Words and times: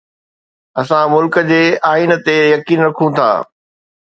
اسان 0.81 1.05
ملڪ 1.13 1.37
جي 1.51 1.59
آئين 1.91 2.11
تي 2.25 2.37
يقين 2.55 2.79
رکون 2.89 3.09
ٿا. 3.21 3.29